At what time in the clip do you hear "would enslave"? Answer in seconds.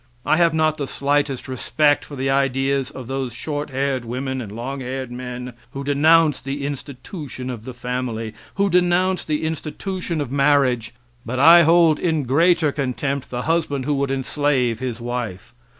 13.93-14.79